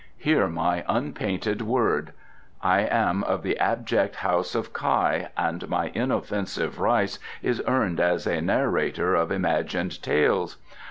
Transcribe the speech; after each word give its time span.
Hear 0.17 0.47
my 0.47 0.83
unpainted 0.87 1.61
word. 1.61 2.13
I 2.59 2.79
am 2.79 3.23
of 3.23 3.43
the 3.43 3.59
abject 3.59 4.15
House 4.15 4.55
of 4.55 4.73
Kai 4.73 5.29
and 5.37 5.69
my 5.69 5.91
inoffensive 5.93 6.79
rice 6.79 7.19
is 7.43 7.61
earned 7.67 7.99
as 7.99 8.25
a 8.25 8.41
narrator 8.41 9.13
of 9.13 9.31
imagined 9.31 10.01
tales. 10.01 10.57